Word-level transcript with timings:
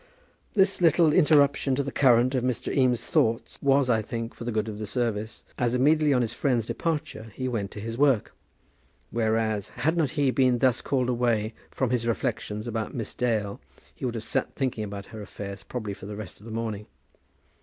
This 0.55 0.81
little 0.81 1.13
interruption 1.13 1.75
to 1.75 1.83
the 1.83 1.91
current 1.91 2.33
of 2.33 2.43
Mr. 2.43 2.75
Eames's 2.75 3.05
thoughts 3.05 3.59
was, 3.61 3.87
I 3.87 4.01
think, 4.01 4.33
for 4.33 4.45
the 4.45 4.51
good 4.51 4.67
of 4.67 4.79
the 4.79 4.87
service, 4.87 5.43
as, 5.59 5.75
immediately 5.75 6.11
on 6.11 6.23
his 6.23 6.33
friend's 6.33 6.65
departure, 6.65 7.25
he 7.35 7.47
went 7.47 7.69
to 7.69 7.79
his 7.79 7.99
work; 7.99 8.33
whereas, 9.11 9.69
had 9.69 9.95
not 9.97 10.09
he 10.17 10.31
been 10.31 10.57
thus 10.57 10.81
called 10.81 11.07
away 11.07 11.53
from 11.69 11.91
his 11.91 12.07
reflections 12.07 12.65
about 12.65 12.95
Miss 12.95 13.13
Dale, 13.13 13.61
he 13.93 14.03
would 14.03 14.15
have 14.15 14.23
sat 14.23 14.55
thinking 14.55 14.83
about 14.83 15.05
her 15.13 15.21
affairs 15.21 15.61
probably 15.61 15.93
for 15.93 16.07
the 16.07 16.15
rest 16.15 16.39
of 16.39 16.47
the 16.47 16.51
morning. 16.51 16.87